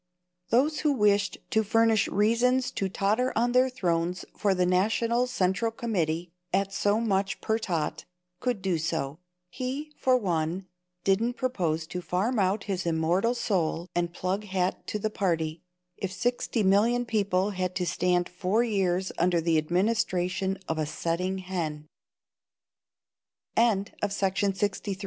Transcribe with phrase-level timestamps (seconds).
[0.49, 5.69] Those who wished to furnish reasons to totter on their thrones for the National Central
[5.69, 8.05] Committee at so much per tot,
[8.39, 9.19] could do so;
[9.51, 10.65] he, for one,
[11.03, 15.61] didn't propose to farm out his immortal soul and plug hat to the party,
[15.97, 21.37] if sixty million people had to stand four years under the administration of a setting
[21.37, 21.85] hen.
[23.55, 24.97] Spri